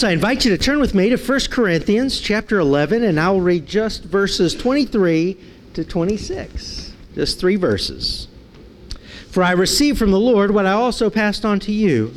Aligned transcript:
So 0.00 0.06
I 0.06 0.12
invite 0.12 0.44
you 0.44 0.56
to 0.56 0.64
turn 0.64 0.78
with 0.78 0.94
me 0.94 1.10
to 1.10 1.16
1 1.16 1.40
Corinthians 1.50 2.20
chapter 2.20 2.60
11, 2.60 3.02
and 3.02 3.18
I'll 3.18 3.40
read 3.40 3.66
just 3.66 4.04
verses 4.04 4.54
23 4.54 5.36
to 5.74 5.84
26. 5.84 6.92
Just 7.16 7.40
three 7.40 7.56
verses. 7.56 8.28
For 9.32 9.42
I 9.42 9.50
received 9.50 9.98
from 9.98 10.12
the 10.12 10.20
Lord 10.20 10.52
what 10.52 10.66
I 10.66 10.70
also 10.70 11.10
passed 11.10 11.44
on 11.44 11.58
to 11.58 11.72
you. 11.72 12.14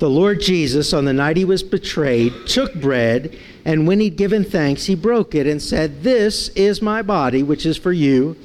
The 0.00 0.10
Lord 0.10 0.40
Jesus, 0.40 0.92
on 0.92 1.04
the 1.04 1.12
night 1.12 1.36
he 1.36 1.44
was 1.44 1.62
betrayed, 1.62 2.32
took 2.48 2.74
bread, 2.74 3.38
and 3.64 3.86
when 3.86 4.00
he'd 4.00 4.16
given 4.16 4.42
thanks, 4.42 4.86
he 4.86 4.96
broke 4.96 5.36
it 5.36 5.46
and 5.46 5.62
said, 5.62 6.02
This 6.02 6.48
is 6.56 6.82
my 6.82 7.00
body, 7.00 7.44
which 7.44 7.64
is 7.64 7.76
for 7.76 7.92
you. 7.92 8.36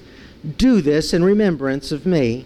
Do 0.58 0.80
this 0.82 1.12
in 1.12 1.24
remembrance 1.24 1.92
of 1.92 2.06
me. 2.06 2.46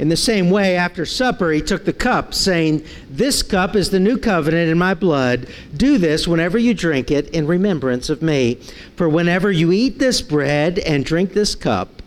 In 0.00 0.08
the 0.08 0.16
same 0.16 0.48
way, 0.48 0.76
after 0.76 1.04
supper, 1.04 1.52
he 1.52 1.60
took 1.60 1.84
the 1.84 1.92
cup, 1.92 2.32
saying, 2.32 2.86
This 3.10 3.42
cup 3.42 3.76
is 3.76 3.90
the 3.90 4.00
new 4.00 4.16
covenant 4.16 4.70
in 4.70 4.78
my 4.78 4.94
blood. 4.94 5.46
Do 5.76 5.98
this 5.98 6.26
whenever 6.26 6.56
you 6.56 6.72
drink 6.72 7.10
it 7.10 7.28
in 7.28 7.46
remembrance 7.46 8.08
of 8.08 8.22
me. 8.22 8.54
For 8.96 9.10
whenever 9.10 9.52
you 9.52 9.72
eat 9.72 9.98
this 9.98 10.22
bread 10.22 10.78
and 10.78 11.04
drink 11.04 11.34
this 11.34 11.54
cup, 11.54 12.00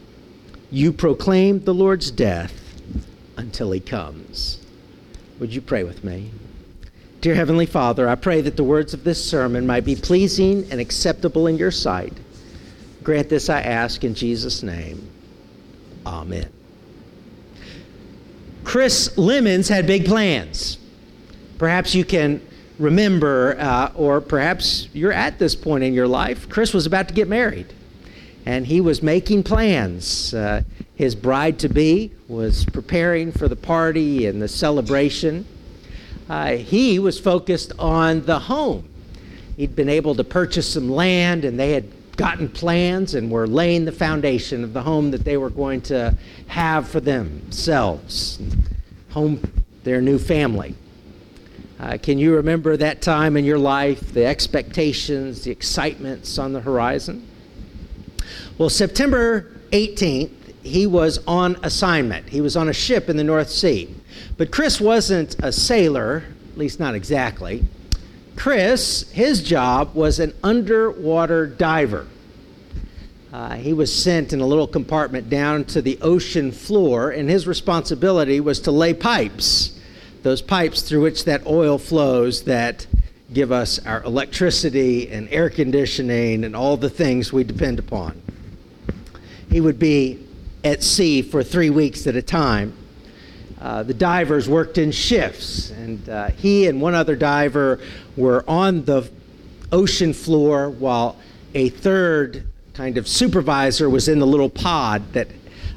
you 0.71 0.91
proclaim 0.91 1.65
the 1.65 1.73
Lord's 1.75 2.09
death 2.09 2.81
until 3.37 3.69
he 3.69 3.79
comes. 3.79 4.59
Would 5.39 5.53
you 5.53 5.61
pray 5.61 5.83
with 5.83 6.03
me? 6.03 6.31
Dear 7.21 7.35
Heavenly 7.35 7.67
Father, 7.67 8.09
I 8.09 8.15
pray 8.15 8.41
that 8.41 8.57
the 8.57 8.63
words 8.63 8.95
of 8.95 9.03
this 9.03 9.23
sermon 9.23 9.67
might 9.67 9.85
be 9.85 9.95
pleasing 9.95 10.65
and 10.71 10.81
acceptable 10.81 11.45
in 11.45 11.59
your 11.59 11.69
sight. 11.69 12.13
Grant 13.03 13.29
this, 13.29 13.51
I 13.51 13.61
ask, 13.61 14.03
in 14.03 14.15
Jesus' 14.15 14.63
name. 14.63 15.07
Amen. 16.07 16.52
Chris 18.63 19.17
Lemons 19.17 19.67
had 19.67 19.85
big 19.85 20.05
plans. 20.05 20.77
Perhaps 21.57 21.93
you 21.93 22.05
can 22.05 22.41
remember, 22.79 23.55
uh, 23.59 23.91
or 23.95 24.21
perhaps 24.21 24.87
you're 24.93 25.11
at 25.11 25.39
this 25.39 25.55
point 25.55 25.83
in 25.83 25.93
your 25.93 26.07
life. 26.07 26.49
Chris 26.49 26.73
was 26.73 26.85
about 26.85 27.07
to 27.07 27.13
get 27.13 27.27
married, 27.27 27.73
and 28.45 28.65
he 28.65 28.81
was 28.81 29.03
making 29.03 29.43
plans. 29.43 30.33
Uh, 30.33 30.63
his 30.95 31.15
bride 31.15 31.59
to 31.59 31.69
be 31.69 32.11
was 32.27 32.65
preparing 32.65 33.31
for 33.31 33.47
the 33.47 33.55
party 33.55 34.25
and 34.25 34.41
the 34.41 34.47
celebration. 34.47 35.45
Uh, 36.29 36.51
he 36.53 36.99
was 36.99 37.19
focused 37.19 37.73
on 37.77 38.25
the 38.25 38.39
home. 38.39 38.87
He'd 39.57 39.75
been 39.75 39.89
able 39.89 40.15
to 40.15 40.23
purchase 40.23 40.67
some 40.67 40.89
land, 40.89 41.45
and 41.45 41.59
they 41.59 41.71
had 41.73 41.85
gotten 42.15 42.49
plans 42.49 43.15
and 43.15 43.31
were 43.31 43.47
laying 43.47 43.85
the 43.85 43.91
foundation 43.91 44.63
of 44.63 44.73
the 44.73 44.81
home 44.81 45.11
that 45.11 45.23
they 45.23 45.37
were 45.37 45.49
going 45.49 45.81
to 45.81 46.15
have 46.47 46.87
for 46.87 46.99
themselves, 46.99 48.39
home, 49.11 49.41
their 49.83 50.01
new 50.01 50.19
family. 50.19 50.75
Uh, 51.79 51.97
can 52.01 52.17
you 52.17 52.35
remember 52.35 52.77
that 52.77 53.01
time 53.01 53.35
in 53.35 53.43
your 53.43 53.57
life, 53.57 54.13
the 54.13 54.25
expectations, 54.25 55.43
the 55.43 55.51
excitements 55.51 56.37
on 56.37 56.53
the 56.53 56.61
horizon? 56.61 57.27
Well, 58.57 58.69
September 58.69 59.51
18th, 59.71 60.31
he 60.61 60.87
was 60.87 61.19
on 61.27 61.57
assignment. 61.63 62.29
He 62.29 62.39
was 62.39 62.55
on 62.55 62.69
a 62.69 62.73
ship 62.73 63.09
in 63.09 63.17
the 63.17 63.23
North 63.23 63.49
Sea. 63.49 63.93
But 64.37 64.51
Chris 64.51 64.79
wasn't 64.79 65.35
a 65.43 65.51
sailor, 65.51 66.23
at 66.51 66.57
least 66.57 66.79
not 66.79 66.95
exactly. 66.95 67.65
Chris, 68.35 69.09
his 69.11 69.43
job 69.43 69.93
was 69.95 70.19
an 70.19 70.33
underwater 70.43 71.45
diver. 71.47 72.07
Uh, 73.31 73.55
he 73.55 73.73
was 73.73 73.93
sent 73.93 74.33
in 74.33 74.41
a 74.41 74.45
little 74.45 74.67
compartment 74.67 75.29
down 75.29 75.65
to 75.65 75.81
the 75.81 75.97
ocean 76.01 76.51
floor, 76.51 77.09
and 77.09 77.29
his 77.29 77.47
responsibility 77.47 78.39
was 78.39 78.59
to 78.59 78.71
lay 78.71 78.93
pipes, 78.93 79.79
those 80.21 80.41
pipes 80.41 80.81
through 80.81 81.01
which 81.01 81.25
that 81.25 81.45
oil 81.47 81.77
flows 81.77 82.43
that 82.43 82.85
give 83.33 83.51
us 83.51 83.83
our 83.85 84.03
electricity 84.03 85.09
and 85.09 85.27
air 85.29 85.49
conditioning 85.49 86.43
and 86.43 86.55
all 86.55 86.77
the 86.77 86.89
things 86.89 87.33
we 87.33 87.43
depend 87.43 87.79
upon. 87.79 88.21
He 89.49 89.61
would 89.61 89.79
be 89.79 90.23
at 90.63 90.83
sea 90.83 91.21
for 91.23 91.43
three 91.43 91.71
weeks 91.71 92.05
at 92.05 92.15
a 92.15 92.21
time 92.21 92.77
uh, 93.63 93.81
the 93.81 93.93
divers 93.93 94.49
worked 94.49 94.77
in 94.77 94.91
shifts, 94.91 95.71
and 95.71 96.09
uh, 96.09 96.27
he 96.31 96.67
and 96.67 96.81
one 96.81 96.93
other 96.93 97.15
diver 97.15 97.79
were 98.15 98.43
on 98.47 98.85
the 98.85 99.09
ocean 99.71 100.13
floor 100.13 100.69
while 100.69 101.17
a 101.55 101.69
third 101.69 102.47
kind 102.73 102.97
of 102.97 103.07
supervisor 103.07 103.89
was 103.89 104.07
in 104.07 104.19
the 104.19 104.27
little 104.27 104.49
pod 104.49 105.13
that 105.13 105.27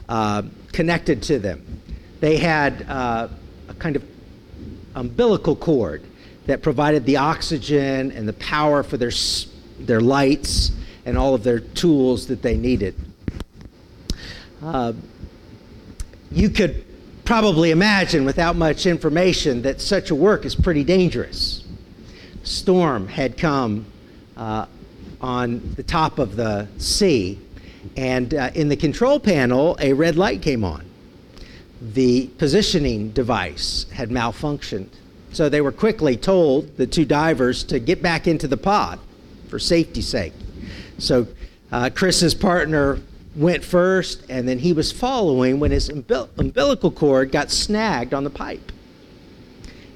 uh, 0.09 0.43
connected 0.73 1.23
to 1.25 1.39
them. 1.39 1.81
They 2.21 2.37
had 2.37 2.87
uh, 2.89 3.29
a 3.69 3.75
kind 3.75 3.97
of 3.97 4.05
umbilical 4.95 5.57
cord 5.57 6.03
that 6.47 6.63
provided 6.63 7.05
the 7.05 7.17
oxygen 7.17 8.13
and 8.13 8.27
the 8.27 8.33
power 8.35 8.83
for 8.83 8.97
their, 8.97 9.11
their 9.79 10.01
lights 10.01 10.73
and 11.05 11.19
all 11.19 11.35
of 11.35 11.43
their 11.43 11.61
tools 11.61 12.27
that 12.29 12.43
they 12.43 12.57
needed. 12.57 12.95
Uh, 14.63 14.93
you 16.31 16.49
could 16.49 16.85
probably 17.25 17.71
imagine 17.71 18.25
without 18.25 18.57
much 18.57 18.87
information 18.87 19.63
that 19.63 19.81
such 19.81 20.11
a 20.11 20.15
work 20.15 20.45
is 20.45 20.55
pretty 20.55 20.85
dangerous. 20.85 21.66
Storm 22.47 23.09
had 23.09 23.37
come 23.37 23.87
uh, 24.37 24.67
on 25.21 25.75
the 25.75 25.83
top 25.83 26.21
of 26.21 26.37
the 26.37 26.69
sea, 26.79 27.41
and 27.97 28.33
uh, 28.35 28.51
in 28.55 28.69
the 28.69 28.77
control 28.77 29.19
panel, 29.19 29.77
a 29.81 29.93
red 29.93 30.17
light 30.17 30.43
came 30.43 30.65
on. 30.65 30.85
The 31.81 32.29
positioning 32.39 33.11
device 33.11 33.87
had 33.93 34.11
malfunctioned. 34.11 34.91
So 35.33 35.49
they 35.49 35.61
were 35.61 35.73
quickly 35.73 36.17
told, 36.17 36.77
the 36.77 36.87
two 36.87 37.05
divers, 37.05 37.65
to 37.65 37.81
get 37.81 38.01
back 38.01 38.27
into 38.29 38.47
the 38.47 38.57
pod 38.57 39.01
for 39.49 39.59
safety's 39.59 40.07
sake. 40.07 40.33
So 40.99 41.27
uh, 41.73 41.91
Chris's 41.93 42.35
partner 42.35 43.01
went 43.35 43.65
first, 43.65 44.23
and 44.31 44.49
then 44.49 44.61
he 44.61 44.73
was 44.73 44.93
following 44.93 45.59
when 45.59 45.73
his 45.73 45.91
umbil- 45.91 46.29
umbilical 46.39 46.93
cord 46.93 47.33
got 47.33 47.51
snagged 47.51 48.15
on 48.15 48.23
the 48.25 48.31
pipe, 48.31 48.73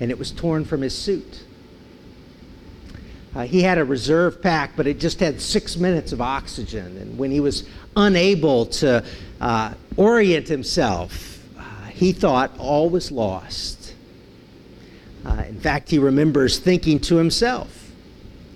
and 0.00 0.10
it 0.10 0.18
was 0.18 0.32
torn 0.32 0.64
from 0.64 0.82
his 0.82 0.98
suit. 0.98 1.44
Uh, 3.34 3.42
he 3.42 3.62
had 3.62 3.78
a 3.78 3.84
reserve 3.84 4.42
pack, 4.42 4.72
but 4.76 4.86
it 4.86 4.98
just 4.98 5.20
had 5.20 5.40
six 5.40 5.76
minutes 5.76 6.12
of 6.12 6.20
oxygen. 6.20 6.96
And 6.96 7.16
when 7.16 7.30
he 7.30 7.40
was 7.40 7.64
unable 7.96 8.66
to 8.66 9.04
uh, 9.40 9.74
orient 9.96 10.48
himself, 10.48 11.44
uh, 11.56 11.62
he 11.86 12.12
thought 12.12 12.50
all 12.58 12.90
was 12.90 13.12
lost. 13.12 13.94
Uh, 15.24 15.44
in 15.48 15.60
fact, 15.60 15.90
he 15.90 15.98
remembers 15.98 16.58
thinking 16.58 16.98
to 17.00 17.16
himself, 17.16 17.90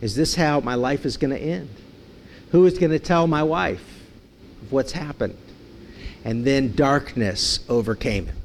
Is 0.00 0.16
this 0.16 0.34
how 0.34 0.60
my 0.60 0.74
life 0.74 1.04
is 1.06 1.16
going 1.16 1.32
to 1.32 1.40
end? 1.40 1.68
Who 2.50 2.66
is 2.66 2.78
going 2.78 2.92
to 2.92 2.98
tell 2.98 3.26
my 3.26 3.42
wife? 3.42 3.94
of 4.64 4.72
what's 4.72 4.92
happened. 4.92 5.36
And 6.24 6.44
then 6.44 6.74
darkness 6.74 7.60
overcame 7.68 8.26
him. 8.26 8.36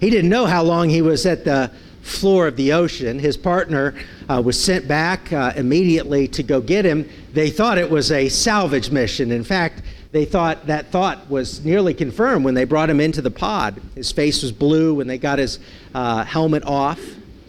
He 0.00 0.10
didn't 0.10 0.30
know 0.30 0.46
how 0.46 0.62
long 0.62 0.88
he 0.88 1.02
was 1.02 1.26
at 1.26 1.44
the 1.44 1.70
floor 2.08 2.48
of 2.48 2.56
the 2.56 2.72
ocean. 2.72 3.18
His 3.18 3.36
partner 3.36 3.94
uh, 4.28 4.42
was 4.44 4.62
sent 4.62 4.88
back 4.88 5.32
uh, 5.32 5.52
immediately 5.56 6.28
to 6.28 6.42
go 6.42 6.60
get 6.60 6.84
him. 6.84 7.08
They 7.32 7.50
thought 7.50 7.78
it 7.78 7.90
was 7.90 8.10
a 8.10 8.28
salvage 8.28 8.90
mission. 8.90 9.30
In 9.30 9.44
fact, 9.44 9.82
they 10.10 10.24
thought 10.24 10.66
that 10.66 10.90
thought 10.90 11.28
was 11.30 11.64
nearly 11.64 11.92
confirmed 11.92 12.44
when 12.44 12.54
they 12.54 12.64
brought 12.64 12.88
him 12.88 13.00
into 13.00 13.20
the 13.20 13.30
pod. 13.30 13.80
His 13.94 14.10
face 14.10 14.42
was 14.42 14.52
blue 14.52 14.94
when 14.94 15.06
they 15.06 15.18
got 15.18 15.38
his 15.38 15.58
uh, 15.94 16.24
helmet 16.24 16.64
off. 16.64 17.00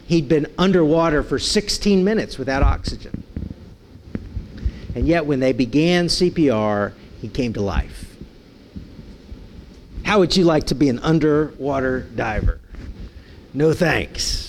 He'd 0.07 0.27
been 0.27 0.47
underwater 0.57 1.23
for 1.23 1.39
16 1.39 2.03
minutes 2.03 2.37
without 2.37 2.63
oxygen. 2.63 3.23
And 4.95 5.07
yet, 5.07 5.25
when 5.25 5.39
they 5.39 5.53
began 5.53 6.07
CPR, 6.07 6.93
he 7.21 7.29
came 7.29 7.53
to 7.53 7.61
life. 7.61 8.15
How 10.03 10.19
would 10.19 10.35
you 10.35 10.43
like 10.43 10.65
to 10.67 10.75
be 10.75 10.89
an 10.89 10.99
underwater 10.99 12.01
diver? 12.01 12.59
No 13.53 13.73
thanks. 13.73 14.48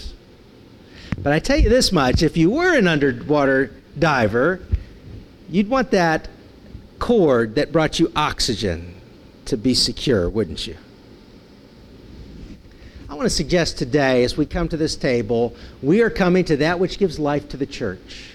But 1.22 1.34
I 1.34 1.38
tell 1.38 1.58
you 1.58 1.69
this 1.69 1.92
much 1.92 2.22
if 2.22 2.36
you 2.36 2.50
were 2.50 2.75
an 2.76 2.88
underwater 2.88 3.72
diver, 3.99 4.61
you'd 5.49 5.69
want 5.69 5.90
that 5.90 6.28
cord 6.99 7.56
that 7.56 7.72
brought 7.72 7.99
you 7.99 8.11
oxygen 8.17 8.94
to 9.46 9.56
be 9.56 9.75
secure, 9.75 10.31
wouldn't 10.31 10.67
you? 10.67 10.76
I 13.08 13.14
want 13.14 13.26
to 13.26 13.31
suggest 13.31 13.76
today, 13.76 14.22
as 14.22 14.37
we 14.37 14.46
come 14.46 14.69
to 14.69 14.76
this 14.76 14.94
table, 14.96 15.55
we 15.82 16.00
are 16.00 16.11
coming 16.11 16.44
to 16.44 16.56
that 16.58 16.78
which 16.78 16.99
gives 16.99 17.19
life 17.19 17.49
to 17.50 17.56
the 17.56 17.66
church. 17.66 18.31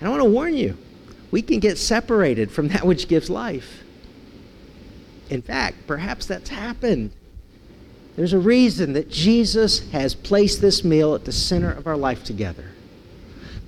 And 0.00 0.08
I 0.08 0.10
want 0.10 0.22
to 0.22 0.28
warn 0.28 0.54
you 0.54 0.76
we 1.30 1.42
can 1.42 1.60
get 1.60 1.78
separated 1.78 2.50
from 2.50 2.68
that 2.68 2.84
which 2.84 3.08
gives 3.08 3.30
life. 3.30 3.82
In 5.30 5.42
fact, 5.42 5.86
perhaps 5.86 6.26
that's 6.26 6.50
happened. 6.50 7.12
There's 8.16 8.32
a 8.32 8.38
reason 8.38 8.94
that 8.94 9.10
Jesus 9.10 9.90
has 9.90 10.14
placed 10.14 10.62
this 10.62 10.82
meal 10.82 11.14
at 11.14 11.26
the 11.26 11.32
center 11.32 11.70
of 11.70 11.86
our 11.86 11.98
life 11.98 12.24
together. 12.24 12.70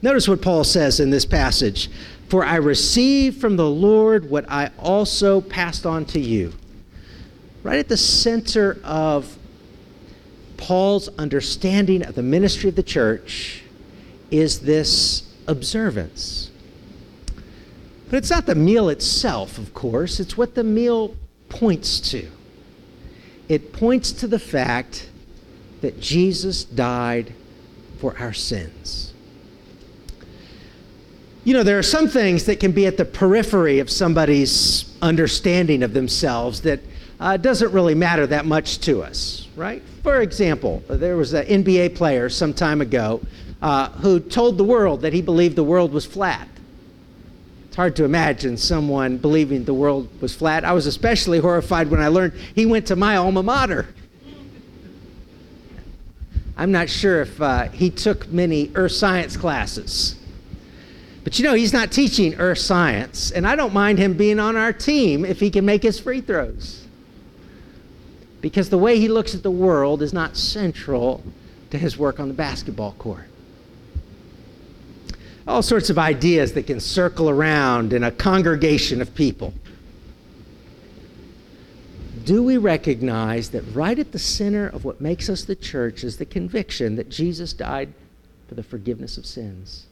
Notice 0.01 0.27
what 0.27 0.41
Paul 0.41 0.65
says 0.65 1.01
in 1.01 1.11
this 1.11 1.27
passage 1.27 1.91
For 2.29 2.45
I 2.45 2.57
received 2.57 3.41
from 3.41 3.57
the 3.57 3.69
Lord 3.69 4.31
what 4.31 4.51
I 4.51 4.71
also 4.79 5.41
passed 5.43 5.85
on 5.85 6.07
to 6.07 6.21
you. 6.21 6.55
Right 7.63 7.79
at 7.79 7.89
the 7.89 7.97
center 7.97 8.79
of 8.85 9.37
Paul's 10.57 11.09
understanding 11.19 12.03
of 12.03 12.15
the 12.15 12.23
ministry 12.23 12.71
of 12.71 12.77
the 12.77 12.83
church 12.83 13.63
is 14.31 14.61
this 14.61 15.31
observance. 15.47 16.51
But 18.11 18.17
it's 18.17 18.31
not 18.31 18.47
the 18.47 18.55
meal 18.55 18.89
itself, 18.89 19.59
of 19.59 19.75
course, 19.75 20.19
it's 20.19 20.37
what 20.37 20.55
the 20.55 20.65
meal 20.65 21.17
points 21.51 22.01
to. 22.11 22.31
It 23.49 23.73
points 23.73 24.13
to 24.13 24.27
the 24.27 24.39
fact 24.39 25.09
that 25.81 26.01
Jesus 26.01 26.65
died 26.65 27.33
for 27.99 28.17
our 28.19 28.33
sins. 28.33 29.13
You 31.45 31.55
know, 31.55 31.63
there 31.63 31.79
are 31.79 31.83
some 31.83 32.09
things 32.09 32.45
that 32.45 32.61
can 32.61 32.73
be 32.73 32.87
at 32.87 32.97
the 32.97 33.05
periphery 33.05 33.79
of 33.79 33.89
somebody's 33.89 34.95
understanding 35.01 35.83
of 35.83 35.95
themselves 35.95 36.61
that 36.63 36.81
uh, 37.21 37.37
doesn't 37.37 37.73
really 37.73 37.95
matter 37.95 38.27
that 38.27 38.45
much 38.45 38.81
to 38.81 39.03
us, 39.03 39.49
right? 39.57 39.83
For 40.03 40.21
example, 40.21 40.83
there 40.89 41.17
was 41.17 41.33
an 41.33 41.47
NBA 41.47 41.95
player 41.95 42.29
some 42.29 42.53
time 42.53 42.81
ago 42.81 43.21
uh, 43.63 43.89
who 43.91 44.21
told 44.21 44.59
the 44.59 44.65
world 44.65 45.01
that 45.03 45.13
he 45.13 45.23
believed 45.23 45.57
the 45.57 45.65
world 45.65 45.93
was 45.93 46.05
flat. 46.05 46.49
Hard 47.79 47.95
to 47.95 48.05
imagine 48.05 48.57
someone 48.57 49.19
believing 49.19 49.63
the 49.63 49.73
world 49.73 50.09
was 50.21 50.35
flat. 50.35 50.65
I 50.65 50.73
was 50.73 50.89
especially 50.89 51.39
horrified 51.39 51.89
when 51.89 52.01
I 52.01 52.09
learned 52.09 52.33
he 52.53 52.67
went 52.67 52.89
to 52.89 52.97
my 52.97 53.15
alma 53.15 53.41
mater. 53.41 53.87
I'm 56.57 56.73
not 56.73 56.91
sure 56.91 57.23
if 57.23 57.41
uh, 57.41 57.69
he 57.69 57.89
took 57.89 58.33
many 58.33 58.73
earth 58.75 58.91
science 58.91 59.37
classes. 59.37 60.17
But 61.23 61.39
you 61.39 61.45
know, 61.45 61.55
he's 61.55 61.73
not 61.73 61.93
teaching 61.93 62.35
earth 62.41 62.59
science, 62.59 63.31
and 63.31 63.47
I 63.47 63.55
don't 63.55 63.73
mind 63.73 64.01
him 64.01 64.15
being 64.15 64.41
on 64.41 64.57
our 64.57 64.73
team 64.73 65.25
if 65.25 65.39
he 65.39 65.49
can 65.49 65.65
make 65.65 65.85
his 65.85 66.01
free 66.01 66.21
throws. 66.21 66.85
Because 68.41 68.71
the 68.71 68.79
way 68.79 68.99
he 68.99 69.07
looks 69.07 69.37
at 69.37 69.45
the 69.45 69.53
world 69.53 70.03
is 70.03 70.13
not 70.13 70.37
central 70.37 71.23
to 71.71 71.79
his 71.79 71.97
work 71.97 72.19
on 72.19 72.27
the 72.27 72.35
basketball 72.35 72.97
court 72.99 73.28
all 75.49 75.63
sorts 75.63 75.89
of 75.89 75.99
ideas 75.99 76.53
that 76.53 76.67
can 76.67 76.79
circle 76.79 77.31
around 77.31 77.93
in 77.93 78.05
a 78.05 78.11
congregation 78.11 79.01
of 79.01 79.15
people. 79.15 79.55
Do 82.25 82.43
we 82.43 82.59
recognize 82.59 83.49
that 83.51 83.63
right 83.73 83.99
at 83.99 84.13
the 84.13 84.19
center 84.19 84.67
of 84.69 84.85
what 84.85 85.01
makes 85.01 85.31
us 85.31 85.45
the 85.45 85.57
church 85.57 86.05
is 86.05 86.19
the 86.19 86.27
conviction 86.27 86.97
that 86.97 87.09
Jesus 87.09 87.55
died 87.55 87.95
for 88.47 88.55
the 88.55 88.63
forgiveness 88.63 89.17
of 89.17 89.25
sins? 89.25 89.87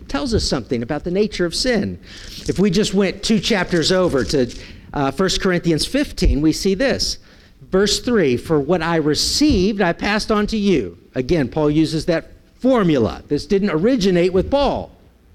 It 0.00 0.08
tells 0.08 0.32
us 0.32 0.44
something 0.44 0.84
about 0.84 1.02
the 1.02 1.10
nature 1.10 1.44
of 1.44 1.54
sin. 1.54 2.00
If 2.48 2.60
we 2.60 2.70
just 2.70 2.94
went 2.94 3.24
two 3.24 3.40
chapters 3.40 3.90
over 3.90 4.22
to 4.24 4.54
uh, 4.92 5.10
1 5.10 5.28
Corinthians 5.40 5.84
15, 5.84 6.40
we 6.40 6.52
see 6.52 6.74
this. 6.74 7.18
Verse 7.62 7.98
3 7.98 8.36
For 8.36 8.60
what 8.60 8.82
I 8.82 8.96
received, 8.96 9.80
I 9.80 9.92
passed 9.92 10.30
on 10.30 10.46
to 10.48 10.56
you. 10.56 10.96
Again, 11.16 11.48
Paul 11.48 11.70
uses 11.70 12.06
that 12.06 12.30
formula. 12.60 13.22
This 13.28 13.46
didn't 13.46 13.70
originate 13.70 14.32
with 14.32 14.50
Paul, 14.50 14.92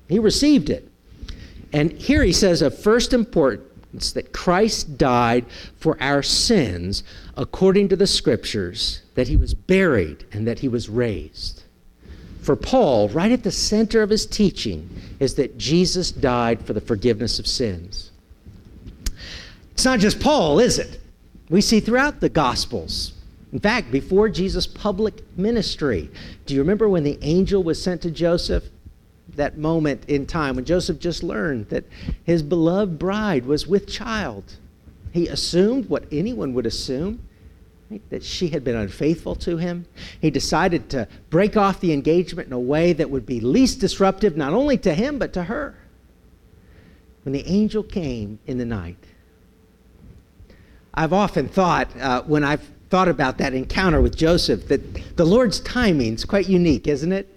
he 0.07 0.19
received 0.19 0.69
it. 0.69 0.89
And 1.73 1.91
here 1.91 2.23
he 2.23 2.31
says 2.31 2.61
of 2.61 2.77
first 2.77 3.11
importance 3.11 4.13
that 4.13 4.31
Christ 4.31 4.97
died 4.97 5.45
for 5.77 6.01
our 6.01 6.23
sins 6.23 7.03
according 7.35 7.89
to 7.89 7.95
the 7.95 8.07
scriptures, 8.07 9.01
that 9.15 9.27
he 9.27 9.35
was 9.35 9.53
buried 9.53 10.25
and 10.31 10.47
that 10.47 10.59
he 10.59 10.67
was 10.67 10.87
raised. 10.87 11.63
For 12.41 12.55
Paul, 12.55 13.09
right 13.09 13.31
at 13.31 13.43
the 13.43 13.51
center 13.51 14.03
of 14.03 14.11
his 14.11 14.25
teaching 14.25 14.89
is 15.19 15.35
that 15.35 15.57
Jesus 15.57 16.11
died 16.11 16.61
for 16.61 16.73
the 16.73 16.81
forgiveness 16.81 17.39
of 17.39 17.47
sins. 17.47 18.11
It's 19.71 19.83
not 19.83 19.99
just 19.99 20.19
Paul, 20.19 20.59
is 20.59 20.77
it? 20.77 20.99
We 21.49 21.59
see 21.59 21.79
throughout 21.79 22.21
the 22.21 22.29
Gospels 22.29 23.14
in 23.55 23.61
fact, 23.61 23.89
before 23.89 24.27
Jesus' 24.27 24.67
public 24.67 25.23
ministry, 25.37 26.11
do 26.45 26.53
you 26.53 26.59
remember 26.59 26.89
when 26.89 27.05
the 27.05 27.17
angel 27.21 27.63
was 27.63 27.81
sent 27.81 28.01
to 28.01 28.11
Joseph? 28.11 28.65
That 29.29 29.57
moment 29.57 30.03
in 30.09 30.25
time 30.25 30.57
when 30.57 30.65
Joseph 30.65 30.99
just 30.99 31.23
learned 31.23 31.69
that 31.69 31.85
his 32.25 32.43
beloved 32.43 32.99
bride 32.99 33.45
was 33.45 33.65
with 33.65 33.87
child. 33.87 34.57
He 35.13 35.29
assumed 35.29 35.87
what 35.87 36.03
anyone 36.11 36.53
would 36.53 36.65
assume 36.65 37.25
right, 37.89 38.01
that 38.09 38.25
she 38.25 38.49
had 38.49 38.65
been 38.65 38.75
unfaithful 38.75 39.35
to 39.37 39.55
him. 39.55 39.85
He 40.19 40.29
decided 40.29 40.89
to 40.89 41.07
break 41.29 41.55
off 41.55 41.79
the 41.79 41.93
engagement 41.93 42.47
in 42.47 42.53
a 42.53 42.59
way 42.59 42.91
that 42.91 43.09
would 43.09 43.25
be 43.25 43.39
least 43.39 43.79
disruptive, 43.79 44.35
not 44.35 44.51
only 44.51 44.77
to 44.79 44.93
him, 44.93 45.17
but 45.17 45.31
to 45.31 45.43
her. 45.45 45.77
When 47.23 47.31
the 47.31 47.47
angel 47.47 47.83
came 47.83 48.37
in 48.47 48.57
the 48.57 48.65
night, 48.65 49.01
I've 50.93 51.13
often 51.13 51.47
thought 51.47 51.95
uh, 51.97 52.21
when 52.23 52.43
I've 52.43 52.74
thought 52.89 53.07
about 53.07 53.37
that 53.39 53.53
encounter 53.53 54.01
with 54.01 54.15
Joseph 54.15 54.67
that 54.67 55.17
the 55.17 55.25
Lord's 55.25 55.59
timing 55.59 56.13
is 56.13 56.25
quite 56.25 56.47
unique, 56.47 56.87
isn't 56.87 57.11
it? 57.11 57.27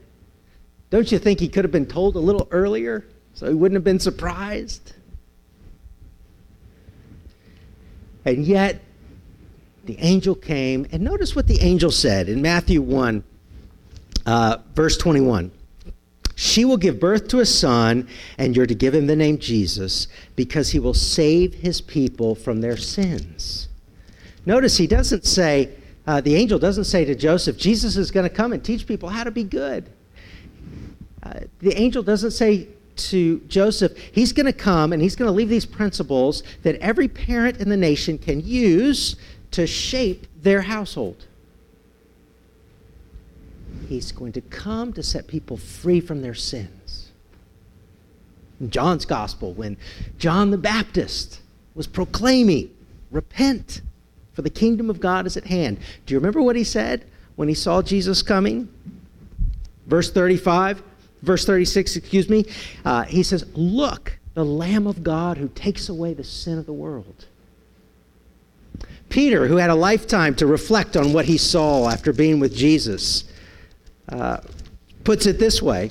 Don't 0.90 1.10
you 1.12 1.18
think 1.18 1.40
he 1.40 1.48
could 1.48 1.64
have 1.64 1.72
been 1.72 1.86
told 1.86 2.16
a 2.16 2.20
little 2.20 2.48
earlier 2.50 3.04
so 3.34 3.48
he 3.48 3.54
wouldn't 3.54 3.76
have 3.76 3.84
been 3.84 4.00
surprised? 4.00 4.94
And 8.24 8.44
yet, 8.44 8.82
the 9.84 9.98
angel 10.00 10.34
came, 10.34 10.86
and 10.92 11.02
notice 11.02 11.34
what 11.34 11.46
the 11.46 11.60
angel 11.60 11.90
said 11.90 12.28
in 12.28 12.42
Matthew 12.42 12.82
1, 12.82 13.24
uh, 14.26 14.58
verse 14.74 14.98
21. 14.98 15.50
She 16.34 16.64
will 16.64 16.76
give 16.76 17.00
birth 17.00 17.28
to 17.28 17.40
a 17.40 17.46
son, 17.46 18.06
and 18.36 18.54
you're 18.54 18.66
to 18.66 18.74
give 18.74 18.94
him 18.94 19.06
the 19.06 19.16
name 19.16 19.38
Jesus, 19.38 20.08
because 20.36 20.70
he 20.70 20.78
will 20.78 20.94
save 20.94 21.54
his 21.54 21.80
people 21.80 22.34
from 22.34 22.60
their 22.60 22.76
sins. 22.76 23.67
Notice 24.48 24.78
he 24.78 24.86
doesn't 24.86 25.26
say, 25.26 25.68
uh, 26.06 26.22
the 26.22 26.34
angel 26.34 26.58
doesn't 26.58 26.84
say 26.84 27.04
to 27.04 27.14
Joseph, 27.14 27.58
Jesus 27.58 27.98
is 27.98 28.10
going 28.10 28.26
to 28.26 28.34
come 28.34 28.54
and 28.54 28.64
teach 28.64 28.86
people 28.86 29.10
how 29.10 29.22
to 29.22 29.30
be 29.30 29.44
good. 29.44 29.90
Uh, 31.22 31.40
the 31.58 31.78
angel 31.78 32.02
doesn't 32.02 32.30
say 32.30 32.66
to 32.96 33.40
Joseph, 33.40 33.94
he's 34.10 34.32
going 34.32 34.46
to 34.46 34.54
come 34.54 34.94
and 34.94 35.02
he's 35.02 35.16
going 35.16 35.26
to 35.26 35.32
leave 35.34 35.50
these 35.50 35.66
principles 35.66 36.42
that 36.62 36.76
every 36.76 37.08
parent 37.08 37.58
in 37.58 37.68
the 37.68 37.76
nation 37.76 38.16
can 38.16 38.40
use 38.40 39.16
to 39.50 39.66
shape 39.66 40.26
their 40.40 40.62
household. 40.62 41.26
He's 43.86 44.12
going 44.12 44.32
to 44.32 44.40
come 44.40 44.94
to 44.94 45.02
set 45.02 45.26
people 45.26 45.58
free 45.58 46.00
from 46.00 46.22
their 46.22 46.32
sins. 46.32 47.10
In 48.60 48.70
John's 48.70 49.04
gospel, 49.04 49.52
when 49.52 49.76
John 50.16 50.52
the 50.52 50.56
Baptist 50.56 51.42
was 51.74 51.86
proclaiming, 51.86 52.70
repent, 53.10 53.82
for 54.38 54.42
the 54.42 54.50
kingdom 54.50 54.88
of 54.88 55.00
God 55.00 55.26
is 55.26 55.36
at 55.36 55.46
hand. 55.46 55.80
Do 56.06 56.14
you 56.14 56.20
remember 56.20 56.40
what 56.40 56.54
he 56.54 56.62
said 56.62 57.04
when 57.34 57.48
he 57.48 57.54
saw 57.54 57.82
Jesus 57.82 58.22
coming? 58.22 58.72
Verse 59.88 60.12
35, 60.12 60.80
verse 61.22 61.44
36, 61.44 61.96
excuse 61.96 62.28
me. 62.28 62.46
Uh, 62.84 63.02
he 63.02 63.24
says, 63.24 63.44
Look, 63.54 64.16
the 64.34 64.44
Lamb 64.44 64.86
of 64.86 65.02
God 65.02 65.38
who 65.38 65.48
takes 65.48 65.88
away 65.88 66.14
the 66.14 66.22
sin 66.22 66.56
of 66.56 66.66
the 66.66 66.72
world. 66.72 67.26
Peter, 69.08 69.48
who 69.48 69.56
had 69.56 69.70
a 69.70 69.74
lifetime 69.74 70.36
to 70.36 70.46
reflect 70.46 70.96
on 70.96 71.12
what 71.12 71.24
he 71.24 71.36
saw 71.36 71.88
after 71.88 72.12
being 72.12 72.38
with 72.38 72.54
Jesus, 72.54 73.24
uh, 74.08 74.36
puts 75.02 75.26
it 75.26 75.40
this 75.40 75.60
way. 75.60 75.90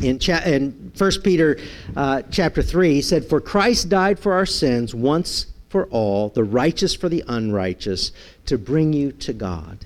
In, 0.00 0.18
cha- 0.18 0.44
in 0.46 0.92
1 0.96 1.10
Peter 1.22 1.58
uh, 1.94 2.22
chapter 2.30 2.62
3, 2.62 2.94
he 2.94 3.02
said, 3.02 3.26
For 3.26 3.38
Christ 3.38 3.90
died 3.90 4.18
for 4.18 4.32
our 4.32 4.46
sins 4.46 4.94
once 4.94 5.48
for 5.68 5.86
all, 5.86 6.30
the 6.30 6.44
righteous 6.44 6.94
for 6.94 7.08
the 7.08 7.24
unrighteous, 7.28 8.12
to 8.46 8.58
bring 8.58 8.92
you 8.92 9.12
to 9.12 9.32
God. 9.32 9.84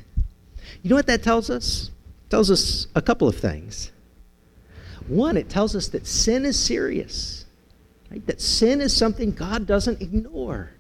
You 0.83 0.91
know 0.91 0.97
what 0.97 1.07
that 1.07 1.23
tells 1.23 1.51
us? 1.51 1.91
It 2.27 2.31
tells 2.31 2.51
us 2.51 2.87
a 2.95 3.03
couple 3.03 3.29
of 3.29 3.37
things. 3.37 3.91
One, 5.09 5.37
it 5.37 5.49
tells 5.49 5.75
us 5.75 5.89
that 5.89 6.07
sin 6.07 6.45
is 6.45 6.59
serious, 6.59 7.45
right? 8.11 8.25
that 8.27 8.41
sin 8.41 8.81
is 8.81 8.97
something 8.97 9.33
God 9.33 9.67
doesn't 9.67 10.01
ignore. 10.01 10.71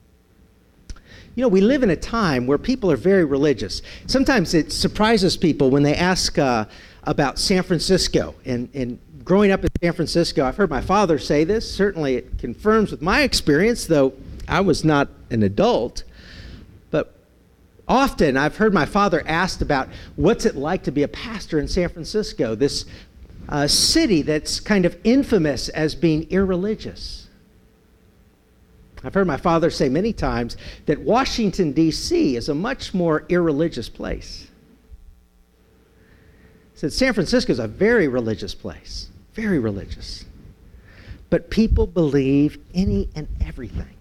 You 1.35 1.42
know, 1.42 1.49
we 1.49 1.61
live 1.61 1.82
in 1.82 1.90
a 1.90 1.97
time 1.97 2.47
where 2.47 2.59
people 2.59 2.90
are 2.92 2.97
very 2.97 3.25
religious. 3.25 3.80
Sometimes 4.06 4.54
it 4.54 4.71
surprises 4.71 5.37
people 5.37 5.71
when 5.71 5.82
they 5.82 5.94
ask 5.94 6.38
uh, 6.38 6.66
about 7.04 7.38
San 7.38 7.62
Francisco. 7.62 8.35
And, 8.44 8.68
and 8.75 8.99
growing 9.25 9.50
up 9.50 9.64
in 9.64 9.71
San 9.82 9.92
Francisco, 9.94 10.44
I've 10.44 10.56
heard 10.56 10.68
my 10.68 10.82
father 10.82 11.18
say 11.18 11.44
this. 11.44 11.75
Certainly, 11.75 12.16
it 12.16 12.38
confirms 12.38 12.90
with 12.90 13.00
my 13.00 13.23
experience, 13.23 13.87
though 13.87 14.12
I 14.49 14.61
was 14.61 14.84
not 14.84 15.08
an 15.30 15.42
adult, 15.42 16.04
but 16.90 17.14
often 17.88 18.37
I've 18.37 18.56
heard 18.56 18.75
my 18.75 18.87
father 18.87 19.22
asked 19.26 19.62
about 19.62 19.88
what's 20.16 20.46
it 20.46 20.56
like 20.56 20.82
to 20.84 20.92
be 20.92 21.02
a 21.02 21.08
pastor 21.08 21.58
in 21.58 21.68
San 21.68 21.88
Francisco, 21.88 22.54
this 22.54 22.84
uh, 23.49 23.66
city 23.66 24.22
that's 24.22 24.61
kind 24.61 24.84
of 24.84 24.96
infamous 25.04 25.68
as 25.70 25.94
being 25.94 26.30
irreligious. 26.30 27.28
I've 29.04 29.14
heard 29.14 29.26
my 29.26 29.37
father 29.37 29.70
say 29.70 29.88
many 29.88 30.12
times 30.12 30.56
that 30.87 31.00
Washington, 31.00 31.72
D.C. 31.72 32.37
is 32.37 32.49
a 32.49 32.54
much 32.54 32.94
more 32.94 33.25
irreligious 33.28 33.88
place. 33.88 34.46
He 36.72 36.78
said 36.78 36.92
San 36.92 37.12
Francisco 37.12 37.52
is 37.52 37.58
a 37.58 37.66
very 37.66 38.06
religious 38.06 38.54
place, 38.54 39.08
very 39.34 39.58
religious. 39.58 40.25
But 41.30 41.50
people 41.50 41.87
believe 41.87 42.58
any 42.75 43.08
and 43.16 43.26
everything. 43.44 43.96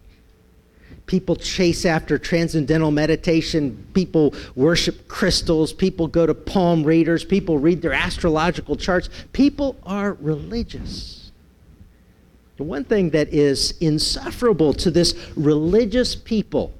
People 1.11 1.35
chase 1.35 1.83
after 1.85 2.17
transcendental 2.17 2.89
meditation. 2.89 3.85
People 3.93 4.33
worship 4.55 5.09
crystals. 5.09 5.73
People 5.73 6.07
go 6.07 6.25
to 6.25 6.33
palm 6.33 6.85
readers. 6.85 7.25
People 7.25 7.57
read 7.57 7.81
their 7.81 7.91
astrological 7.91 8.77
charts. 8.77 9.09
People 9.33 9.75
are 9.83 10.13
religious. 10.21 11.33
The 12.55 12.63
one 12.63 12.85
thing 12.85 13.09
that 13.09 13.27
is 13.33 13.73
insufferable 13.81 14.73
to 14.75 14.89
this 14.89 15.13
religious 15.35 16.15
people 16.15 16.71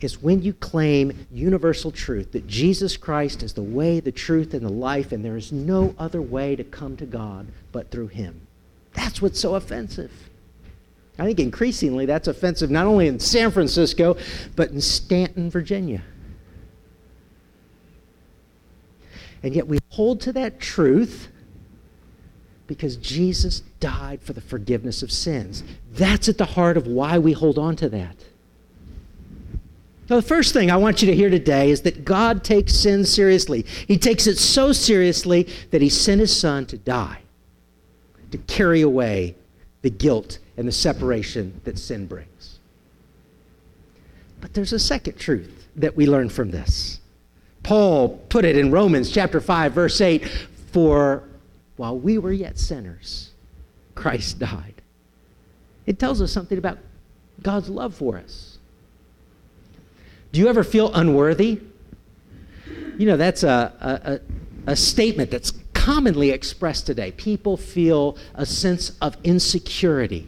is 0.00 0.20
when 0.20 0.42
you 0.42 0.54
claim 0.54 1.28
universal 1.30 1.92
truth 1.92 2.32
that 2.32 2.48
Jesus 2.48 2.96
Christ 2.96 3.44
is 3.44 3.52
the 3.52 3.62
way, 3.62 4.00
the 4.00 4.10
truth, 4.10 4.54
and 4.54 4.66
the 4.66 4.72
life, 4.72 5.12
and 5.12 5.24
there 5.24 5.36
is 5.36 5.52
no 5.52 5.94
other 6.00 6.20
way 6.20 6.56
to 6.56 6.64
come 6.64 6.96
to 6.96 7.06
God 7.06 7.46
but 7.70 7.92
through 7.92 8.08
Him. 8.08 8.48
That's 8.92 9.22
what's 9.22 9.38
so 9.38 9.54
offensive. 9.54 10.10
I 11.18 11.24
think 11.24 11.38
increasingly 11.38 12.06
that's 12.06 12.26
offensive 12.26 12.70
not 12.70 12.86
only 12.86 13.06
in 13.06 13.20
San 13.20 13.50
Francisco, 13.50 14.16
but 14.56 14.70
in 14.70 14.80
Staunton, 14.80 15.50
Virginia. 15.50 16.02
And 19.42 19.54
yet 19.54 19.66
we 19.68 19.78
hold 19.90 20.20
to 20.22 20.32
that 20.32 20.58
truth 20.58 21.28
because 22.66 22.96
Jesus 22.96 23.60
died 23.78 24.22
for 24.22 24.32
the 24.32 24.40
forgiveness 24.40 25.02
of 25.02 25.12
sins. 25.12 25.62
That's 25.92 26.28
at 26.28 26.38
the 26.38 26.46
heart 26.46 26.76
of 26.76 26.86
why 26.86 27.18
we 27.18 27.32
hold 27.32 27.58
on 27.58 27.76
to 27.76 27.88
that. 27.90 28.16
So, 30.08 30.16
the 30.16 30.22
first 30.22 30.52
thing 30.52 30.70
I 30.70 30.76
want 30.76 31.00
you 31.00 31.06
to 31.06 31.14
hear 31.14 31.30
today 31.30 31.70
is 31.70 31.82
that 31.82 32.04
God 32.04 32.44
takes 32.44 32.74
sin 32.74 33.04
seriously. 33.04 33.64
He 33.86 33.96
takes 33.96 34.26
it 34.26 34.36
so 34.36 34.72
seriously 34.72 35.48
that 35.70 35.80
He 35.80 35.88
sent 35.88 36.20
His 36.20 36.34
Son 36.34 36.66
to 36.66 36.76
die, 36.76 37.20
to 38.30 38.38
carry 38.38 38.82
away 38.82 39.36
the 39.80 39.90
guilt 39.90 40.38
and 40.56 40.68
the 40.68 40.72
separation 40.72 41.60
that 41.64 41.78
sin 41.78 42.06
brings. 42.06 42.58
But 44.40 44.54
there's 44.54 44.72
a 44.72 44.78
second 44.78 45.18
truth 45.18 45.68
that 45.76 45.96
we 45.96 46.06
learn 46.06 46.28
from 46.28 46.50
this. 46.50 47.00
Paul 47.62 48.18
put 48.28 48.44
it 48.44 48.56
in 48.56 48.70
Romans 48.70 49.10
chapter 49.10 49.40
5, 49.40 49.72
verse 49.72 50.00
8 50.00 50.26
For 50.72 51.24
while 51.76 51.98
we 51.98 52.18
were 52.18 52.32
yet 52.32 52.58
sinners, 52.58 53.30
Christ 53.94 54.38
died. 54.38 54.82
It 55.86 55.98
tells 55.98 56.20
us 56.20 56.30
something 56.30 56.58
about 56.58 56.78
God's 57.42 57.68
love 57.68 57.94
for 57.94 58.18
us. 58.18 58.58
Do 60.32 60.40
you 60.40 60.48
ever 60.48 60.64
feel 60.64 60.92
unworthy? 60.94 61.60
You 62.98 63.06
know, 63.06 63.16
that's 63.16 63.42
a, 63.42 64.20
a, 64.66 64.72
a 64.72 64.76
statement 64.76 65.30
that's 65.30 65.52
commonly 65.72 66.30
expressed 66.30 66.86
today. 66.86 67.12
People 67.12 67.56
feel 67.56 68.16
a 68.34 68.46
sense 68.46 68.92
of 69.00 69.16
insecurity. 69.24 70.26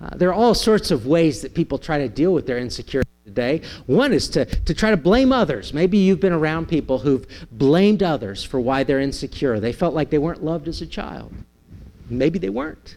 Uh, 0.00 0.10
there 0.16 0.28
are 0.28 0.34
all 0.34 0.54
sorts 0.54 0.90
of 0.90 1.06
ways 1.06 1.42
that 1.42 1.54
people 1.54 1.78
try 1.78 1.98
to 1.98 2.08
deal 2.08 2.32
with 2.32 2.46
their 2.46 2.58
insecurity 2.58 3.10
today. 3.24 3.60
One 3.86 4.12
is 4.12 4.28
to, 4.30 4.44
to 4.44 4.74
try 4.74 4.90
to 4.90 4.96
blame 4.96 5.32
others. 5.32 5.74
Maybe 5.74 5.98
you've 5.98 6.20
been 6.20 6.32
around 6.32 6.68
people 6.68 6.98
who've 6.98 7.26
blamed 7.50 8.02
others 8.02 8.44
for 8.44 8.60
why 8.60 8.84
they're 8.84 9.00
insecure. 9.00 9.58
They 9.58 9.72
felt 9.72 9.94
like 9.94 10.10
they 10.10 10.18
weren't 10.18 10.44
loved 10.44 10.68
as 10.68 10.80
a 10.80 10.86
child. 10.86 11.32
Maybe 12.08 12.38
they 12.38 12.48
weren't. 12.48 12.96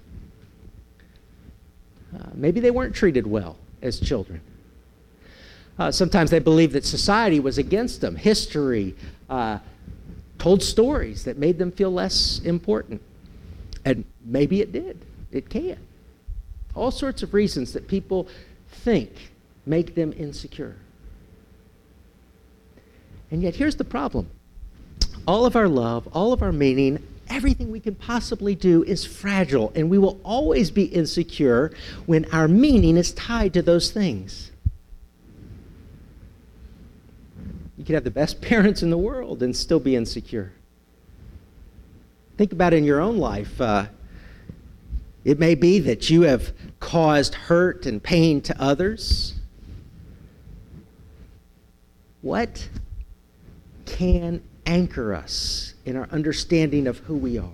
Uh, 2.15 2.29
maybe 2.33 2.59
they 2.59 2.71
weren't 2.71 2.95
treated 2.95 3.25
well 3.25 3.57
as 3.81 3.99
children. 3.99 4.41
Uh, 5.79 5.91
sometimes 5.91 6.29
they 6.29 6.39
believed 6.39 6.73
that 6.73 6.85
society 6.85 7.39
was 7.39 7.57
against 7.57 8.01
them. 8.01 8.15
History 8.15 8.95
uh, 9.29 9.57
told 10.37 10.61
stories 10.61 11.23
that 11.23 11.37
made 11.37 11.57
them 11.57 11.71
feel 11.71 11.91
less 11.91 12.39
important. 12.43 13.01
And 13.83 14.05
maybe 14.23 14.61
it 14.61 14.71
did. 14.71 15.03
It 15.31 15.49
can. 15.49 15.77
All 16.75 16.91
sorts 16.91 17.23
of 17.23 17.33
reasons 17.33 17.73
that 17.73 17.87
people 17.87 18.27
think 18.67 19.31
make 19.65 19.95
them 19.95 20.13
insecure. 20.13 20.75
And 23.29 23.41
yet, 23.41 23.55
here's 23.55 23.75
the 23.75 23.85
problem 23.85 24.29
all 25.27 25.45
of 25.45 25.55
our 25.55 25.67
love, 25.67 26.07
all 26.13 26.33
of 26.33 26.41
our 26.41 26.51
meaning, 26.51 27.05
everything 27.29 27.71
we 27.71 27.79
can 27.79 27.95
possibly 27.95 28.55
do 28.55 28.83
is 28.83 29.05
fragile, 29.05 29.71
and 29.75 29.89
we 29.89 29.97
will 29.97 30.19
always 30.23 30.71
be 30.71 30.83
insecure 30.83 31.71
when 32.05 32.25
our 32.31 32.47
meaning 32.47 32.97
is 32.97 33.13
tied 33.13 33.53
to 33.53 33.61
those 33.61 33.91
things. 33.91 34.51
You 37.77 37.85
could 37.85 37.95
have 37.95 38.03
the 38.03 38.11
best 38.11 38.41
parents 38.43 38.83
in 38.83 38.89
the 38.89 38.97
world 38.97 39.41
and 39.41 39.55
still 39.55 39.79
be 39.79 39.95
insecure. 39.95 40.51
Think 42.37 42.51
about 42.51 42.73
it 42.73 42.77
in 42.77 42.83
your 42.83 42.99
own 42.99 43.17
life. 43.17 43.59
Uh, 43.61 43.85
it 45.23 45.39
may 45.39 45.55
be 45.55 45.79
that 45.79 46.09
you 46.09 46.23
have 46.23 46.53
caused 46.79 47.35
hurt 47.35 47.85
and 47.85 48.01
pain 48.01 48.41
to 48.41 48.61
others. 48.61 49.35
What 52.21 52.67
can 53.85 54.43
anchor 54.65 55.13
us 55.13 55.73
in 55.85 55.95
our 55.95 56.07
understanding 56.11 56.87
of 56.87 56.99
who 56.99 57.15
we 57.15 57.37
are? 57.37 57.49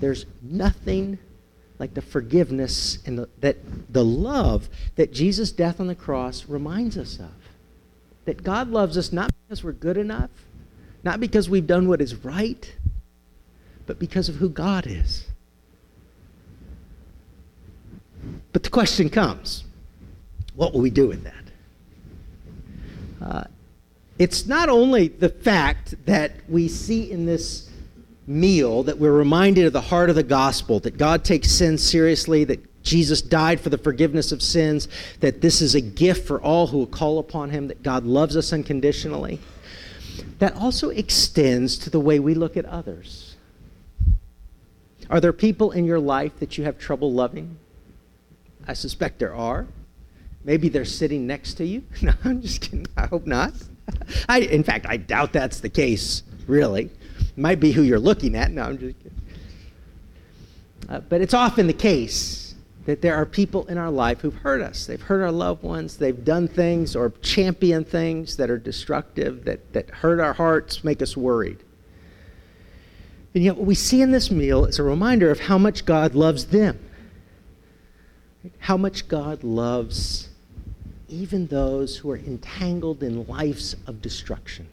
There's 0.00 0.26
nothing 0.42 1.18
like 1.78 1.94
the 1.94 2.02
forgiveness 2.02 2.98
and 3.06 3.18
the, 3.18 3.28
that 3.38 3.56
the 3.92 4.04
love 4.04 4.68
that 4.96 5.12
Jesus' 5.12 5.52
death 5.52 5.80
on 5.80 5.86
the 5.86 5.94
cross 5.94 6.46
reminds 6.46 6.98
us 6.98 7.18
of 7.18 7.30
that 8.24 8.42
God 8.42 8.68
loves 8.68 8.98
us 8.98 9.12
not 9.12 9.30
because 9.42 9.64
we're 9.64 9.72
good 9.72 9.96
enough, 9.96 10.30
not 11.02 11.18
because 11.18 11.48
we've 11.48 11.66
done 11.66 11.88
what 11.88 12.00
is 12.00 12.14
right, 12.16 12.74
but 13.86 13.98
because 13.98 14.28
of 14.28 14.36
who 14.36 14.50
God 14.50 14.86
is. 14.86 15.27
But 18.52 18.62
the 18.62 18.70
question 18.70 19.10
comes 19.10 19.64
what 20.54 20.72
will 20.72 20.80
we 20.80 20.90
do 20.90 21.06
with 21.06 21.22
that? 21.22 21.34
Uh, 23.22 23.44
it's 24.18 24.46
not 24.46 24.68
only 24.68 25.08
the 25.08 25.28
fact 25.28 25.94
that 26.06 26.32
we 26.48 26.66
see 26.66 27.10
in 27.10 27.26
this 27.26 27.70
meal 28.26 28.82
that 28.82 28.98
we're 28.98 29.12
reminded 29.12 29.66
of 29.66 29.72
the 29.72 29.80
heart 29.80 30.10
of 30.10 30.16
the 30.16 30.22
gospel, 30.22 30.80
that 30.80 30.98
God 30.98 31.24
takes 31.24 31.50
sin 31.50 31.78
seriously, 31.78 32.44
that 32.44 32.82
Jesus 32.82 33.22
died 33.22 33.60
for 33.60 33.70
the 33.70 33.78
forgiveness 33.78 34.32
of 34.32 34.42
sins, 34.42 34.88
that 35.20 35.40
this 35.40 35.60
is 35.60 35.74
a 35.74 35.80
gift 35.80 36.26
for 36.26 36.40
all 36.40 36.66
who 36.66 36.78
will 36.78 36.86
call 36.86 37.18
upon 37.18 37.50
him, 37.50 37.68
that 37.68 37.82
God 37.82 38.04
loves 38.04 38.36
us 38.36 38.52
unconditionally. 38.52 39.38
That 40.38 40.54
also 40.56 40.90
extends 40.90 41.76
to 41.78 41.90
the 41.90 42.00
way 42.00 42.18
we 42.18 42.34
look 42.34 42.56
at 42.56 42.64
others. 42.64 43.36
Are 45.10 45.20
there 45.20 45.32
people 45.32 45.70
in 45.70 45.84
your 45.84 46.00
life 46.00 46.38
that 46.40 46.58
you 46.58 46.64
have 46.64 46.78
trouble 46.78 47.12
loving? 47.12 47.58
I 48.68 48.74
suspect 48.74 49.18
there 49.18 49.34
are. 49.34 49.66
Maybe 50.44 50.68
they're 50.68 50.84
sitting 50.84 51.26
next 51.26 51.54
to 51.54 51.64
you. 51.64 51.82
No, 52.02 52.12
I'm 52.24 52.40
just 52.40 52.60
kidding. 52.60 52.86
I 52.96 53.06
hope 53.06 53.26
not. 53.26 53.54
I, 54.28 54.40
in 54.40 54.62
fact, 54.62 54.86
I 54.88 54.98
doubt 54.98 55.32
that's 55.32 55.60
the 55.60 55.68
case, 55.68 56.22
really. 56.46 56.90
Might 57.36 57.58
be 57.58 57.72
who 57.72 57.82
you're 57.82 57.98
looking 57.98 58.36
at. 58.36 58.50
No, 58.52 58.62
I'm 58.62 58.78
just 58.78 58.98
kidding. 58.98 59.20
Uh, 60.88 61.00
but 61.00 61.20
it's 61.20 61.34
often 61.34 61.66
the 61.66 61.72
case 61.72 62.54
that 62.86 63.02
there 63.02 63.14
are 63.14 63.26
people 63.26 63.66
in 63.66 63.76
our 63.76 63.90
life 63.90 64.20
who've 64.20 64.34
hurt 64.34 64.62
us. 64.62 64.86
They've 64.86 65.00
hurt 65.00 65.22
our 65.22 65.32
loved 65.32 65.62
ones. 65.62 65.98
They've 65.98 66.24
done 66.24 66.48
things 66.48 66.96
or 66.96 67.10
championed 67.20 67.86
things 67.86 68.36
that 68.38 68.48
are 68.48 68.56
destructive, 68.56 69.44
that, 69.44 69.72
that 69.74 69.90
hurt 69.90 70.20
our 70.20 70.32
hearts, 70.32 70.84
make 70.84 71.02
us 71.02 71.14
worried. 71.16 71.58
And 73.34 73.44
yet, 73.44 73.56
what 73.56 73.66
we 73.66 73.74
see 73.74 74.00
in 74.00 74.10
this 74.10 74.30
meal 74.30 74.64
is 74.64 74.78
a 74.78 74.82
reminder 74.82 75.30
of 75.30 75.40
how 75.40 75.58
much 75.58 75.84
God 75.84 76.14
loves 76.14 76.46
them, 76.46 76.78
how 78.58 78.76
much 78.76 79.08
God 79.08 79.44
loves 79.44 80.28
even 81.08 81.46
those 81.46 81.96
who 81.96 82.10
are 82.10 82.16
entangled 82.16 83.02
in 83.02 83.26
lives 83.26 83.74
of 83.86 84.02
destruction. 84.02 84.68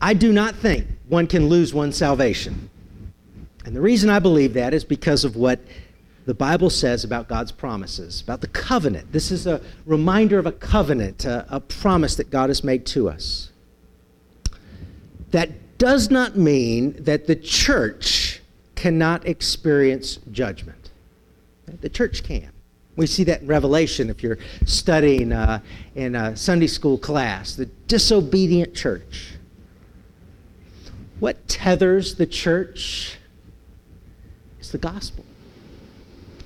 I 0.00 0.14
do 0.14 0.32
not 0.32 0.56
think 0.56 0.86
one 1.08 1.26
can 1.26 1.48
lose 1.48 1.72
one's 1.72 1.96
salvation. 1.96 2.70
And 3.64 3.76
the 3.76 3.80
reason 3.80 4.10
I 4.10 4.18
believe 4.18 4.54
that 4.54 4.74
is 4.74 4.84
because 4.84 5.24
of 5.24 5.36
what 5.36 5.60
the 6.24 6.34
Bible 6.34 6.70
says 6.70 7.04
about 7.04 7.28
God's 7.28 7.52
promises, 7.52 8.20
about 8.20 8.40
the 8.40 8.48
covenant. 8.48 9.12
This 9.12 9.30
is 9.30 9.46
a 9.46 9.60
reminder 9.86 10.38
of 10.38 10.46
a 10.46 10.52
covenant, 10.52 11.24
a, 11.24 11.46
a, 11.48 11.60
promise 11.60 12.14
that 12.16 12.30
God 12.30 12.48
has 12.48 12.62
made 12.62 12.86
to 12.86 13.08
us. 13.08 13.50
That 15.30 15.78
does 15.78 16.10
not 16.10 16.36
mean 16.36 16.92
that 17.02 17.26
the 17.26 17.34
church 17.34 18.31
cannot 18.82 19.24
experience 19.28 20.16
judgment. 20.32 20.90
The 21.82 21.88
church 21.88 22.24
can. 22.24 22.50
We 22.96 23.06
see 23.06 23.22
that 23.22 23.42
in 23.42 23.46
Revelation 23.46 24.10
if 24.10 24.24
you're 24.24 24.38
studying 24.66 25.30
uh, 25.30 25.60
in 25.94 26.16
a 26.16 26.36
Sunday 26.36 26.66
school 26.66 26.98
class, 26.98 27.54
the 27.54 27.66
disobedient 27.86 28.74
church. 28.74 29.34
What 31.20 31.46
tethers 31.46 32.16
the 32.16 32.26
church 32.26 33.18
is 34.58 34.72
the 34.72 34.78
gospel. 34.78 35.24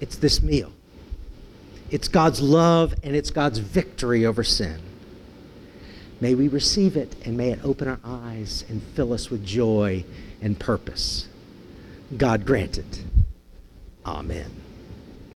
It's 0.03 0.17
this 0.17 0.43
meal. 0.43 0.75
It's 1.91 2.07
God's 2.07 2.43
love 2.43 2.95
and 3.03 3.17
it's 3.17 3.31
God's 3.31 3.61
victory 3.61 4.27
over 4.27 4.45
sin. 4.45 4.79
May 6.21 6.35
we 6.35 6.49
receive 6.49 6.99
it 6.99 7.17
and 7.25 7.35
may 7.35 7.53
it 7.53 7.61
open 7.65 7.89
our 7.89 8.01
eyes 8.05 8.63
and 8.69 8.83
fill 8.83 9.15
us 9.15 9.31
with 9.31 9.43
joy 9.43 10.05
and 10.43 10.61
purpose. 10.61 11.29
God 12.15 12.47
grant 12.47 12.79
it. 12.79 13.03
Amen. 14.05 14.66